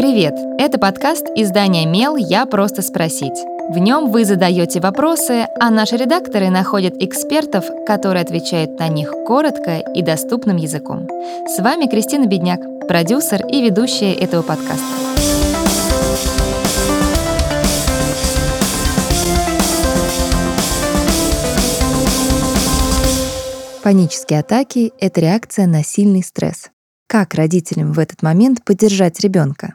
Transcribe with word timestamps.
Привет! 0.00 0.34
Это 0.58 0.78
подкаст 0.78 1.26
издания 1.36 1.84
«Мел. 1.84 2.16
Я 2.16 2.46
просто 2.46 2.80
спросить». 2.80 3.38
В 3.68 3.76
нем 3.76 4.10
вы 4.10 4.24
задаете 4.24 4.80
вопросы, 4.80 5.46
а 5.60 5.68
наши 5.68 5.98
редакторы 5.98 6.48
находят 6.48 6.94
экспертов, 7.00 7.66
которые 7.86 8.22
отвечают 8.22 8.78
на 8.78 8.88
них 8.88 9.12
коротко 9.26 9.76
и 9.76 10.00
доступным 10.00 10.56
языком. 10.56 11.06
С 11.46 11.58
вами 11.58 11.84
Кристина 11.84 12.24
Бедняк, 12.24 12.60
продюсер 12.88 13.46
и 13.46 13.60
ведущая 13.60 14.14
этого 14.14 14.40
подкаста. 14.40 14.86
Панические 23.82 24.40
атаки— 24.40 24.94
это 24.98 25.20
реакция 25.20 25.66
на 25.66 25.84
сильный 25.84 26.22
стресс. 26.22 26.70
Как 27.06 27.34
родителям 27.34 27.92
в 27.92 27.98
этот 27.98 28.22
момент 28.22 28.64
поддержать 28.64 29.20
ребенка? 29.20 29.74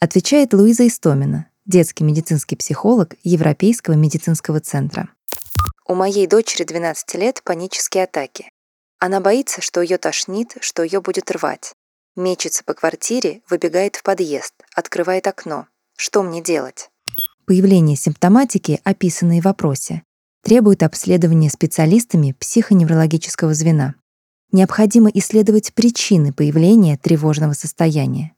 Отвечает 0.00 0.54
Луиза 0.54 0.86
Истомина, 0.86 1.48
детский 1.66 2.04
медицинский 2.04 2.56
психолог 2.56 3.16
Европейского 3.24 3.94
медицинского 3.94 4.60
центра. 4.60 5.08
У 5.86 5.94
моей 5.94 6.26
дочери 6.26 6.64
12 6.64 7.14
лет 7.14 7.42
панические 7.42 8.04
атаки. 8.04 8.50
Она 9.00 9.20
боится, 9.20 9.60
что 9.60 9.82
ее 9.82 9.98
тошнит, 9.98 10.56
что 10.60 10.82
ее 10.82 11.00
будет 11.00 11.30
рвать. 11.30 11.72
Мечется 12.16 12.62
по 12.64 12.74
квартире, 12.74 13.42
выбегает 13.48 13.96
в 13.96 14.02
подъезд, 14.02 14.54
открывает 14.74 15.26
окно. 15.26 15.66
Что 15.96 16.22
мне 16.22 16.42
делать? 16.42 16.90
Появление 17.46 17.96
симптоматики, 17.96 18.80
описанной 18.84 19.40
в 19.40 19.44
вопросе, 19.44 20.02
требует 20.42 20.82
обследования 20.82 21.50
специалистами 21.50 22.36
психоневрологического 22.38 23.54
звена 23.54 23.94
необходимо 24.52 25.10
исследовать 25.12 25.74
причины 25.74 26.32
появления 26.32 26.96
тревожного 26.96 27.52
состояния. 27.52 28.32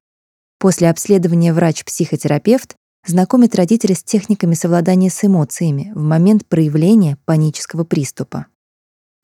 После 0.60 0.90
обследования 0.90 1.54
врач-психотерапевт 1.54 2.76
знакомит 3.06 3.54
родителя 3.54 3.94
с 3.94 4.02
техниками 4.02 4.52
совладания 4.52 5.08
с 5.08 5.24
эмоциями 5.24 5.90
в 5.94 6.02
момент 6.02 6.46
проявления 6.46 7.16
панического 7.24 7.84
приступа. 7.84 8.44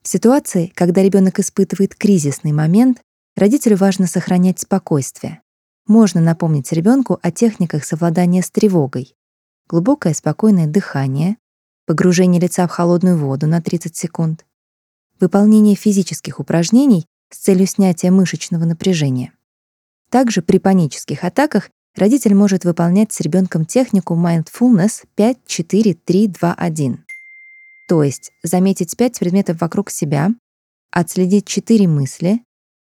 В 0.03 0.09
ситуации, 0.09 0.73
когда 0.75 1.03
ребенок 1.03 1.39
испытывает 1.39 1.95
кризисный 1.95 2.53
момент, 2.53 3.03
родителю 3.37 3.77
важно 3.77 4.07
сохранять 4.07 4.61
спокойствие. 4.61 5.43
Можно 5.87 6.23
напомнить 6.23 6.73
ребенку 6.73 7.19
о 7.21 7.31
техниках 7.31 7.85
совладания 7.85 8.41
с 8.41 8.51
тревогой. 8.51 9.15
Глубокое 9.69 10.15
спокойное 10.15 10.67
дыхание, 10.67 11.37
погружение 11.85 12.41
лица 12.41 12.67
в 12.67 12.71
холодную 12.71 13.19
воду 13.19 13.47
на 13.47 13.61
30 13.61 13.95
секунд, 13.95 14.47
выполнение 15.21 15.77
физических 15.77 16.41
упражнений 16.41 17.05
с 17.31 17.37
целью 17.37 17.67
снятия 17.67 18.11
мышечного 18.11 18.65
напряжения. 18.65 19.36
Также 20.11 20.43
при 20.43 20.59
панических 20.59 21.25
атаках 21.25 21.71
родитель 21.97 22.35
может 22.35 22.65
выполнять 22.65 23.13
с 23.13 23.21
ребенком 23.21 23.65
технику 23.65 24.15
Mindfulness 24.15 25.05
5-4-3-2-1. 25.17 26.99
То 27.89 28.03
есть 28.03 28.33
заметить 28.43 28.97
5 28.97 29.19
предметов 29.19 29.61
вокруг 29.61 29.91
себя, 29.91 30.31
отследить 30.91 31.47
4 31.47 31.87
мысли, 31.89 32.43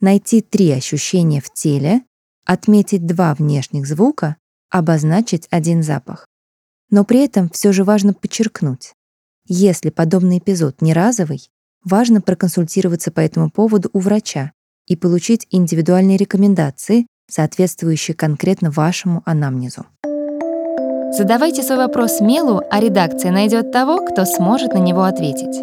найти 0.00 0.40
3 0.40 0.72
ощущения 0.72 1.40
в 1.40 1.52
теле, 1.52 2.02
отметить 2.44 3.06
2 3.06 3.34
внешних 3.34 3.86
звука, 3.86 4.36
обозначить 4.70 5.46
один 5.50 5.82
запах. 5.82 6.26
Но 6.90 7.04
при 7.04 7.24
этом 7.24 7.48
все 7.48 7.72
же 7.72 7.84
важно 7.84 8.12
подчеркнуть, 8.12 8.92
если 9.46 9.90
подобный 9.90 10.38
эпизод 10.38 10.80
не 10.80 10.94
разовый, 10.94 11.50
важно 11.84 12.22
проконсультироваться 12.22 13.10
по 13.10 13.20
этому 13.20 13.50
поводу 13.50 13.90
у 13.92 14.00
врача 14.00 14.52
и 14.86 14.96
получить 14.96 15.46
индивидуальные 15.50 16.16
рекомендации, 16.16 17.06
соответствующие 17.28 18.14
конкретно 18.14 18.70
вашему 18.70 19.22
анамнезу. 19.24 19.86
Задавайте 21.16 21.62
свой 21.62 21.78
вопрос 21.78 22.20
Мелу, 22.20 22.60
а 22.70 22.80
редакция 22.80 23.30
найдет 23.30 23.70
того, 23.70 23.98
кто 23.98 24.24
сможет 24.24 24.74
на 24.74 24.78
него 24.78 25.04
ответить. 25.04 25.62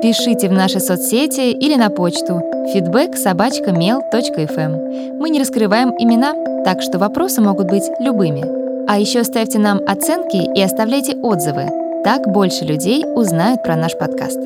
Пишите 0.00 0.48
в 0.48 0.52
наши 0.52 0.78
соцсети 0.78 1.50
или 1.50 1.74
на 1.74 1.90
почту 1.90 2.40
feedback 2.72 3.14
mail.fm. 3.14 5.18
Мы 5.18 5.30
не 5.30 5.40
раскрываем 5.40 5.90
имена, 5.98 6.64
так 6.64 6.82
что 6.82 7.00
вопросы 7.00 7.40
могут 7.40 7.68
быть 7.68 7.90
любыми. 7.98 8.44
А 8.88 8.98
еще 8.98 9.24
ставьте 9.24 9.58
нам 9.58 9.80
оценки 9.86 10.56
и 10.56 10.62
оставляйте 10.62 11.16
отзывы. 11.16 11.68
Так 12.04 12.28
больше 12.28 12.64
людей 12.64 13.04
узнают 13.04 13.64
про 13.64 13.74
наш 13.74 13.98
подкаст. 13.98 14.38